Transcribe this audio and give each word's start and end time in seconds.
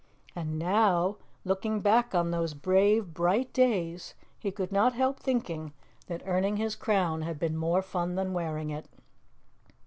And 0.35 0.57
now, 0.57 1.17
looking 1.45 1.79
back 1.79 2.15
on 2.15 2.31
those 2.31 2.55
brave, 2.55 3.13
bright 3.13 3.53
days, 3.53 4.15
he 4.39 4.49
could 4.49 4.71
not 4.71 4.93
help 4.95 5.19
thinking 5.19 5.73
that 6.07 6.23
earning 6.25 6.57
his 6.57 6.75
crown 6.75 7.21
had 7.21 7.37
been 7.37 7.55
more 7.55 7.83
fun 7.83 8.15
than 8.15 8.33
wearing 8.33 8.71
it. 8.71 8.87